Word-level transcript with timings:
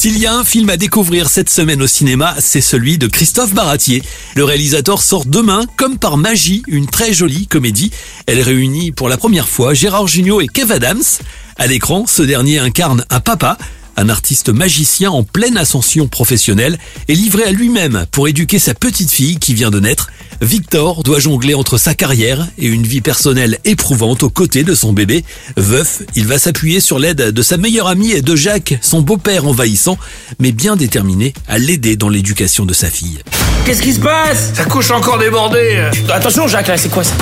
S'il 0.00 0.16
y 0.16 0.26
a 0.26 0.32
un 0.32 0.44
film 0.44 0.70
à 0.70 0.76
découvrir 0.76 1.28
cette 1.28 1.50
semaine 1.50 1.82
au 1.82 1.88
cinéma, 1.88 2.36
c'est 2.38 2.60
celui 2.60 2.98
de 2.98 3.08
Christophe 3.08 3.52
Baratier. 3.52 4.04
Le 4.36 4.44
réalisateur 4.44 5.02
sort 5.02 5.26
demain, 5.26 5.64
comme 5.76 5.98
par 5.98 6.16
magie, 6.16 6.62
une 6.68 6.86
très 6.86 7.12
jolie 7.12 7.48
comédie. 7.48 7.90
Elle 8.26 8.40
réunit 8.40 8.92
pour 8.92 9.08
la 9.08 9.16
première 9.16 9.48
fois 9.48 9.74
Gérard 9.74 10.06
Jugnot 10.06 10.40
et 10.40 10.46
Kev 10.46 10.72
Adams. 10.72 11.02
À 11.56 11.66
l'écran, 11.66 12.04
ce 12.06 12.22
dernier 12.22 12.60
incarne 12.60 13.04
un 13.10 13.18
papa, 13.18 13.58
un 13.96 14.08
artiste 14.08 14.50
magicien 14.50 15.10
en 15.10 15.24
pleine 15.24 15.56
ascension 15.56 16.06
professionnelle 16.06 16.78
et 17.08 17.16
livré 17.16 17.42
à 17.42 17.50
lui-même 17.50 18.06
pour 18.12 18.28
éduquer 18.28 18.60
sa 18.60 18.74
petite 18.74 19.10
fille 19.10 19.40
qui 19.40 19.52
vient 19.52 19.72
de 19.72 19.80
naître. 19.80 20.10
Victor 20.40 21.02
doit 21.02 21.18
jongler 21.18 21.54
entre 21.54 21.78
sa 21.78 21.94
carrière 21.94 22.46
et 22.58 22.66
une 22.66 22.86
vie 22.86 23.00
personnelle 23.00 23.58
éprouvante 23.64 24.22
aux 24.22 24.30
côtés 24.30 24.62
de 24.62 24.74
son 24.74 24.92
bébé. 24.92 25.24
Veuf, 25.56 26.02
il 26.14 26.26
va 26.26 26.38
s'appuyer 26.38 26.80
sur 26.80 26.98
l'aide 26.98 27.32
de 27.32 27.42
sa 27.42 27.56
meilleure 27.56 27.88
amie 27.88 28.12
et 28.12 28.22
de 28.22 28.36
Jacques, 28.36 28.74
son 28.80 29.00
beau-père 29.00 29.46
envahissant, 29.46 29.98
mais 30.38 30.52
bien 30.52 30.76
déterminé 30.76 31.34
à 31.48 31.58
l'aider 31.58 31.96
dans 31.96 32.08
l'éducation 32.08 32.64
de 32.66 32.72
sa 32.72 32.88
fille. 32.88 33.18
Qu'est-ce 33.64 33.82
qui 33.82 33.92
se 33.92 34.00
passe? 34.00 34.52
Sa 34.54 34.64
couche 34.64 34.90
encore 34.92 35.18
débordée. 35.18 35.82
Attention 36.12 36.46
Jacques, 36.46 36.68
là, 36.68 36.76
c'est 36.76 36.88
quoi 36.88 37.02
ça? 37.02 37.14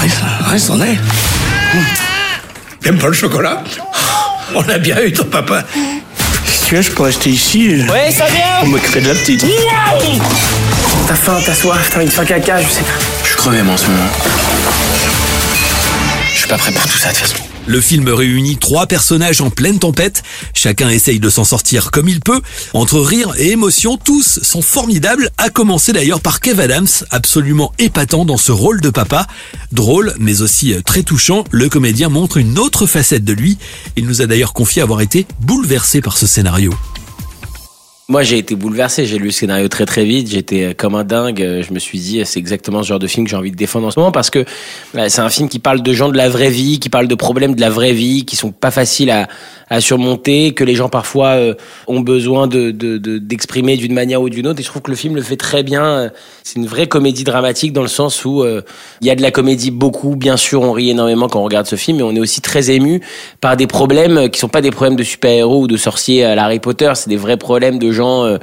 Reste, 0.00 0.16
reste 0.46 0.70
en 0.70 0.82
est. 0.82 0.98
T'aimes 2.82 2.98
pas 2.98 3.08
le 3.08 3.14
chocolat? 3.14 3.62
On 4.54 4.62
a 4.68 4.78
bien 4.78 5.00
eu 5.00 5.12
ton 5.12 5.24
papa. 5.24 5.64
Si 6.46 6.66
tu 6.66 6.74
veux, 6.76 6.82
je 6.82 6.90
peux 6.90 7.04
rester 7.04 7.30
ici. 7.30 7.76
Ouais, 7.90 8.10
ça 8.10 8.26
vient 8.26 8.62
On 8.62 8.66
m'occuper 8.66 9.00
de 9.00 9.08
la 9.08 9.14
petite. 9.14 9.44
T'as 11.06 11.14
faim, 11.14 11.38
t'as 11.44 11.54
soif, 11.54 11.90
t'as 11.90 11.98
envie 11.98 12.06
de 12.06 12.10
faire 12.10 12.24
caca, 12.24 12.62
je 12.62 12.68
sais 12.68 12.80
pas. 12.80 12.92
Je 13.22 13.28
suis 13.28 13.36
crevé 13.36 13.62
moi 13.62 13.74
en 13.74 13.76
ce 13.76 13.86
moment. 13.86 14.08
Je 16.32 16.38
suis 16.38 16.48
pas 16.48 16.56
prêt 16.56 16.72
pour 16.72 16.82
tout 16.82 16.96
ça 16.98 17.10
de 17.10 17.14
toute 17.14 17.26
façon. 17.26 17.44
Le 17.66 17.80
film 17.80 18.08
réunit 18.08 18.56
trois 18.56 18.86
personnages 18.86 19.40
en 19.40 19.50
pleine 19.50 19.78
tempête. 19.78 20.22
Chacun 20.54 20.88
essaye 20.88 21.20
de 21.20 21.28
s'en 21.30 21.44
sortir 21.44 21.90
comme 21.90 22.08
il 22.08 22.20
peut. 22.20 22.40
Entre 22.74 23.00
rire 23.00 23.34
et 23.38 23.50
émotion, 23.50 23.96
tous 23.96 24.38
sont 24.42 24.60
formidables, 24.62 25.30
à 25.38 25.50
commencer 25.50 25.92
d'ailleurs 25.92 26.20
par 26.20 26.40
Kev 26.40 26.62
Adams, 26.62 26.86
absolument 27.10 27.72
épatant 27.78 28.24
dans 28.24 28.36
ce 28.36 28.52
rôle 28.52 28.80
de 28.80 28.90
papa. 28.90 29.26
Drôle, 29.72 30.14
mais 30.18 30.42
aussi 30.42 30.74
très 30.84 31.02
touchant, 31.02 31.44
le 31.50 31.68
comédien 31.68 32.10
montre 32.10 32.36
une 32.36 32.58
autre 32.58 32.86
facette 32.86 33.24
de 33.24 33.32
lui. 33.32 33.58
Il 33.96 34.06
nous 34.06 34.20
a 34.20 34.26
d'ailleurs 34.26 34.52
confié 34.52 34.82
avoir 34.82 35.00
été 35.00 35.26
bouleversé 35.40 36.00
par 36.02 36.18
ce 36.18 36.26
scénario. 36.26 36.74
Moi, 38.06 38.22
j'ai 38.22 38.36
été 38.36 38.54
bouleversé. 38.54 39.06
J'ai 39.06 39.18
lu 39.18 39.26
le 39.26 39.30
scénario 39.30 39.66
très 39.68 39.86
très 39.86 40.04
vite. 40.04 40.28
J'étais 40.28 40.64
euh, 40.64 40.74
comme 40.76 40.94
un 40.94 41.04
dingue. 41.04 41.38
Je 41.38 41.72
me 41.72 41.78
suis 41.78 41.98
dit, 41.98 42.22
c'est 42.26 42.38
exactement 42.38 42.82
ce 42.82 42.88
genre 42.88 42.98
de 42.98 43.06
film 43.06 43.24
que 43.24 43.30
j'ai 43.30 43.36
envie 43.36 43.50
de 43.50 43.56
défendre 43.56 43.86
en 43.86 43.90
ce 43.90 43.98
moment 43.98 44.12
parce 44.12 44.28
que 44.28 44.44
euh, 44.94 45.08
c'est 45.08 45.22
un 45.22 45.30
film 45.30 45.48
qui 45.48 45.58
parle 45.58 45.80
de 45.82 45.92
gens 45.94 46.10
de 46.10 46.16
la 46.16 46.28
vraie 46.28 46.50
vie, 46.50 46.78
qui 46.80 46.90
parle 46.90 47.08
de 47.08 47.14
problèmes 47.14 47.54
de 47.54 47.60
la 47.62 47.70
vraie 47.70 47.94
vie, 47.94 48.26
qui 48.26 48.36
sont 48.36 48.52
pas 48.52 48.70
faciles 48.70 49.10
à, 49.10 49.26
à 49.74 49.80
surmonter, 49.80 50.52
que 50.52 50.64
les 50.64 50.74
gens 50.74 50.88
parfois 50.88 51.30
euh, 51.30 51.54
ont 51.86 52.00
besoin 52.00 52.46
de 52.46 52.70
d'exprimer 52.70 53.76
de, 53.76 53.82
d'une 53.82 53.94
manière 53.94 54.22
ou 54.22 54.28
d'une 54.28 54.46
autre. 54.46 54.60
Et 54.60 54.62
je 54.62 54.68
trouve 54.68 54.82
que 54.82 54.90
le 54.90 54.96
film 54.96 55.16
le 55.16 55.22
fait 55.22 55.36
très 55.36 55.62
bien. 55.62 56.10
C'est 56.42 56.56
une 56.56 56.66
vraie 56.66 56.86
comédie 56.86 57.24
dramatique 57.24 57.72
dans 57.72 57.82
le 57.82 57.88
sens 57.88 58.24
où 58.24 58.44
il 58.44 59.06
y 59.06 59.10
a 59.10 59.14
de 59.14 59.22
la 59.22 59.30
comédie 59.30 59.70
beaucoup. 59.70 60.16
Bien 60.16 60.36
sûr, 60.36 60.62
on 60.62 60.72
rit 60.72 60.90
énormément 60.90 61.28
quand 61.28 61.40
on 61.40 61.44
regarde 61.44 61.66
ce 61.66 61.76
film, 61.76 61.98
mais 61.98 62.02
on 62.02 62.14
est 62.14 62.20
aussi 62.20 62.40
très 62.40 62.70
ému 62.70 63.00
par 63.40 63.56
des 63.56 63.66
problèmes 63.66 64.28
qui 64.30 64.40
sont 64.40 64.48
pas 64.48 64.60
des 64.60 64.70
problèmes 64.70 64.96
de 64.96 65.02
super-héros 65.02 65.62
ou 65.62 65.66
de 65.66 65.76
sorciers 65.76 66.24
à 66.24 66.42
Harry 66.42 66.60
Potter. 66.60 66.92
C'est 66.94 67.08
des 67.08 67.16
vrais 67.16 67.36
problèmes 67.36 67.78
de 67.78 67.92
gens 67.92 68.24
euh, 68.24 68.38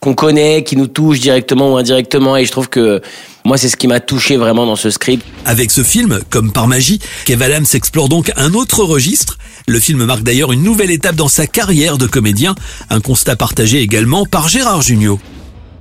qu'on 0.00 0.14
connaît, 0.14 0.62
qui 0.62 0.76
nous 0.76 0.86
touchent 0.86 1.20
directement 1.20 1.72
ou 1.72 1.76
indirectement. 1.76 2.36
Et 2.36 2.44
je 2.44 2.52
trouve 2.52 2.68
que 2.68 3.00
moi, 3.44 3.56
c'est 3.56 3.68
ce 3.68 3.76
qui 3.76 3.86
m'a 3.86 4.00
touché 4.00 4.36
vraiment 4.36 4.66
dans 4.66 4.76
ce 4.76 4.90
script. 4.90 5.24
Avec 5.44 5.70
ce 5.70 5.82
film, 5.82 6.20
comme 6.30 6.52
par 6.52 6.66
magie, 6.66 6.98
Kev 7.24 7.42
Adams 7.44 7.66
explore 7.74 8.08
donc 8.08 8.32
un 8.36 8.54
autre 8.54 8.82
registre. 8.82 9.38
Le 9.68 9.80
film 9.80 10.04
marque 10.04 10.22
d'ailleurs 10.22 10.52
une 10.52 10.62
nouvelle 10.62 10.92
étape 10.92 11.16
dans 11.16 11.26
sa 11.26 11.48
carrière 11.48 11.98
de 11.98 12.06
comédien, 12.06 12.54
un 12.88 13.00
constat 13.00 13.34
partagé 13.34 13.80
également 13.80 14.24
par 14.24 14.48
Gérard 14.48 14.80
Jugnot. 14.80 15.18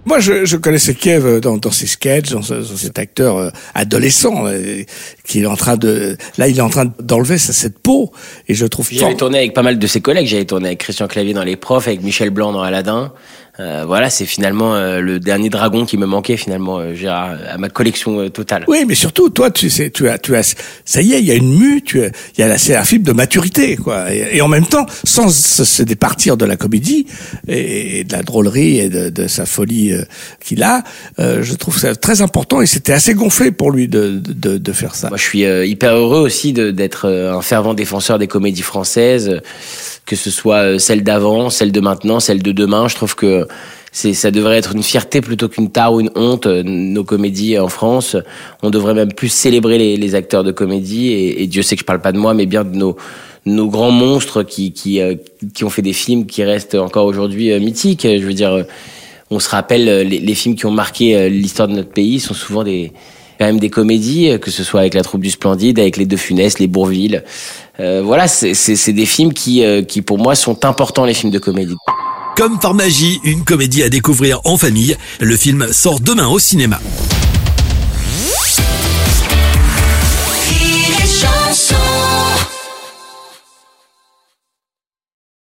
Moi, 0.05 0.19
je, 0.19 0.43
je 0.45 0.57
connaissais 0.57 0.95
Kev 0.95 1.39
dans, 1.39 1.57
dans 1.57 1.71
ses 1.71 1.85
sketchs, 1.85 2.31
dans, 2.31 2.41
cet 2.41 2.97
acteur 2.97 3.37
euh, 3.37 3.49
adolescent 3.75 4.45
euh, 4.47 4.83
qui 5.23 5.41
est 5.41 5.45
en 5.45 5.55
train 5.55 5.77
de. 5.77 6.17
Là, 6.37 6.47
il 6.47 6.57
est 6.57 6.61
en 6.61 6.69
train 6.69 6.91
d'enlever 6.99 7.37
cette 7.37 7.77
peau, 7.77 8.11
et 8.47 8.55
je 8.55 8.65
trouve. 8.65 8.87
J'avais 8.91 9.15
tourné 9.15 9.37
avec 9.39 9.53
pas 9.53 9.63
mal 9.63 9.77
de 9.77 9.87
ses 9.87 10.01
collègues. 10.01 10.27
J'avais 10.27 10.45
tourné 10.45 10.67
avec 10.67 10.79
Christian 10.79 11.07
Clavier 11.07 11.33
dans 11.33 11.43
Les 11.43 11.55
Profs, 11.55 11.87
avec 11.87 12.01
Michel 12.01 12.29
Blanc 12.31 12.53
dans 12.53 12.61
Aladdin. 12.61 13.13
Euh, 13.59 13.83
voilà, 13.87 14.09
c'est 14.09 14.25
finalement 14.25 14.75
euh, 14.75 14.99
le 14.99 15.19
dernier 15.19 15.49
dragon 15.49 15.85
qui 15.85 15.97
me 15.97 16.05
manquait 16.05 16.35
finalement, 16.35 16.79
euh, 16.79 16.93
Gérard, 16.93 17.37
à 17.49 17.57
ma 17.57 17.69
collection 17.69 18.29
totale. 18.29 18.65
Oui, 18.67 18.83
mais 18.85 18.95
surtout 18.95 19.29
toi, 19.29 19.49
tu 19.49 19.69
sais, 19.69 19.89
tu 19.91 20.09
as, 20.09 20.17
tu 20.17 20.35
as, 20.35 20.55
ça 20.83 21.01
y 21.01 21.13
est, 21.13 21.19
il 21.19 21.25
y 21.25 21.31
a 21.31 21.35
une 21.35 21.57
mue, 21.57 21.81
tu 21.81 22.03
as, 22.03 22.09
il 22.37 22.41
y 22.41 22.43
a 22.43 22.57
c'est 22.57 22.75
un 22.75 22.83
film 22.83 23.03
de 23.03 23.13
maturité, 23.13 23.77
quoi. 23.77 24.13
Et, 24.13 24.41
en 24.41 24.47
même 24.47 24.65
temps, 24.65 24.85
sans 25.03 25.29
se 25.29 25.83
départir 25.83 26.37
de 26.37 26.45
la 26.45 26.57
comédie 26.57 27.07
et, 27.47 28.03
de 28.03 28.11
la 28.11 28.23
drôlerie 28.23 28.79
et 28.79 28.89
de, 28.89 29.09
de 29.09 29.27
sa 29.27 29.45
folie 29.45 29.93
qu'il 30.43 30.63
a, 30.63 30.83
je 31.17 31.53
trouve 31.55 31.77
ça 31.77 31.95
très 31.95 32.21
important. 32.21 32.61
Et 32.61 32.65
c'était 32.65 32.93
assez 32.93 33.13
gonflé 33.13 33.51
pour 33.51 33.71
lui 33.71 33.87
de, 33.87 34.19
de, 34.19 34.57
de 34.57 34.71
faire 34.71 34.95
ça. 34.95 35.09
Moi, 35.09 35.17
je 35.17 35.23
suis 35.23 35.43
hyper 35.43 35.95
heureux 35.95 36.21
aussi 36.21 36.53
d'être 36.53 37.09
un 37.09 37.41
fervent 37.41 37.73
défenseur 37.73 38.19
des 38.19 38.27
comédies 38.27 38.61
françaises 38.61 39.41
que 40.05 40.15
ce 40.15 40.29
soit 40.29 40.79
celle 40.79 41.03
d'avant, 41.03 41.49
celle 41.49 41.71
de 41.71 41.79
maintenant, 41.79 42.19
celle 42.19 42.43
de 42.43 42.51
demain. 42.51 42.87
Je 42.87 42.95
trouve 42.95 43.15
que 43.15 43.44
c'est 43.91 44.13
ça 44.13 44.31
devrait 44.31 44.57
être 44.57 44.75
une 44.75 44.83
fierté 44.83 45.21
plutôt 45.21 45.47
qu'une 45.47 45.71
tare 45.71 45.93
ou 45.93 46.01
une 46.01 46.11
honte. 46.15 46.47
Euh, 46.47 46.63
nos 46.63 47.03
comédies 47.03 47.57
en 47.59 47.69
France, 47.69 48.15
on 48.61 48.69
devrait 48.69 48.93
même 48.93 49.13
plus 49.13 49.29
célébrer 49.29 49.77
les, 49.77 49.97
les 49.97 50.15
acteurs 50.15 50.43
de 50.43 50.51
comédie. 50.51 51.09
Et, 51.09 51.43
et, 51.43 51.47
Dieu 51.47 51.61
sait 51.61 51.75
que 51.75 51.81
je 51.81 51.85
parle 51.85 52.01
pas 52.01 52.11
de 52.11 52.17
moi, 52.17 52.33
mais 52.33 52.45
bien 52.45 52.63
de 52.63 52.75
nos 52.75 52.95
nos 53.45 53.67
grands 53.67 53.91
monstres 53.91 54.43
qui 54.43 54.73
qui 54.73 55.01
euh, 55.01 55.15
qui 55.53 55.63
ont 55.63 55.69
fait 55.69 55.81
des 55.81 55.93
films 55.93 56.25
qui 56.25 56.43
restent 56.43 56.75
encore 56.75 57.05
aujourd'hui 57.05 57.57
mythiques. 57.59 58.03
Je 58.03 58.25
veux 58.25 58.33
dire, 58.33 58.65
on 59.29 59.39
se 59.39 59.49
rappelle 59.49 59.85
les, 60.07 60.19
les 60.19 60.35
films 60.35 60.55
qui 60.55 60.65
ont 60.65 60.71
marqué 60.71 61.29
l'histoire 61.29 61.67
de 61.67 61.73
notre 61.73 61.91
pays 61.91 62.19
sont 62.19 62.33
souvent 62.33 62.63
des 62.63 62.91
quand 63.37 63.45
même 63.45 63.59
des 63.59 63.69
comédies, 63.69 64.39
que 64.39 64.51
ce 64.51 64.63
soit 64.63 64.81
avec 64.81 64.93
la 64.93 65.03
troupe 65.03 65.21
du 65.21 65.29
Splendide, 65.29 65.79
avec 65.79 65.97
les 65.97 66.05
Deux 66.05 66.17
Funès, 66.17 66.59
les 66.59 66.67
Bourville. 66.67 67.23
Euh, 67.79 68.01
voilà, 68.03 68.27
c'est 68.27 68.93
des 68.93 69.05
films 69.05 69.33
qui, 69.33 69.63
euh, 69.63 69.81
qui 69.81 70.01
pour 70.01 70.17
moi 70.17 70.35
sont 70.35 70.65
importants, 70.65 71.05
les 71.05 71.13
films 71.13 71.31
de 71.31 71.39
comédie. 71.39 71.75
Comme 72.35 72.59
par 72.59 72.73
magie, 72.73 73.21
une 73.23 73.45
comédie 73.45 73.81
à 73.83 73.89
découvrir 73.89 74.41
en 74.43 74.57
famille. 74.57 74.97
Le 75.21 75.37
film 75.37 75.71
sort 75.71 76.01
demain 76.01 76.27
au 76.27 76.37
cinéma. 76.37 76.81